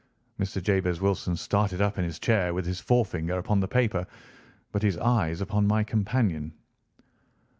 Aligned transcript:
Mr. 0.39 0.59
Jabez 0.59 0.99
Wilson 0.99 1.35
started 1.35 1.79
up 1.79 1.95
in 1.99 2.03
his 2.03 2.17
chair, 2.17 2.55
with 2.55 2.65
his 2.65 2.79
forefinger 2.79 3.37
upon 3.37 3.59
the 3.59 3.67
paper, 3.67 4.07
but 4.71 4.81
his 4.81 4.97
eyes 4.97 5.41
upon 5.41 5.67
my 5.67 5.83
companion. 5.83 6.53